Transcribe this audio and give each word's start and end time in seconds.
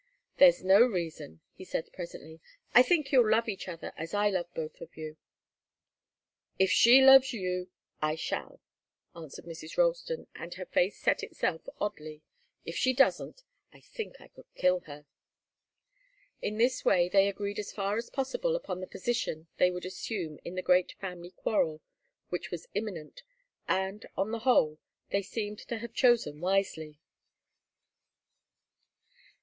"There's 0.37 0.63
no 0.63 0.81
reason," 0.83 1.41
he 1.53 1.63
said, 1.63 1.93
presently. 1.93 2.39
"I 2.73 2.81
think 2.81 3.11
you'll 3.11 3.29
love 3.29 3.47
each 3.47 3.67
other 3.67 3.93
as 3.95 4.15
I 4.15 4.31
love 4.31 4.47
you 4.55 4.71
both." 4.71 5.15
"If 6.57 6.71
she 6.71 7.03
loves 7.05 7.33
you, 7.33 7.69
I 8.01 8.15
shall," 8.15 8.61
answered 9.15 9.45
Mrs. 9.45 9.77
Ralston, 9.77 10.25
and 10.33 10.55
her 10.55 10.65
face 10.65 10.97
set 10.97 11.21
itself 11.21 11.69
oddly. 11.79 12.23
"If 12.65 12.75
she 12.75 12.93
doesn't 12.93 13.43
I 13.71 13.81
think 13.81 14.19
I 14.19 14.29
could 14.29 14.47
kill 14.55 14.79
her." 14.87 15.05
In 16.41 16.57
this 16.57 16.83
way 16.83 17.07
they 17.07 17.27
agreed 17.27 17.59
as 17.59 17.71
far 17.71 17.95
as 17.95 18.09
possible 18.09 18.55
upon 18.55 18.81
the 18.81 18.87
position 18.87 19.49
they 19.57 19.69
would 19.69 19.85
assume 19.85 20.39
in 20.43 20.55
the 20.55 20.63
great 20.63 20.93
family 20.93 21.29
quarrel 21.29 21.79
which 22.29 22.49
was 22.49 22.67
imminent, 22.73 23.21
and, 23.67 24.07
on 24.17 24.31
the 24.31 24.39
whole, 24.49 24.79
they 25.11 25.21
seemed 25.21 25.59
to 25.59 25.77
have 25.77 25.93
chosen 25.93 26.41
wisely. 26.41 26.97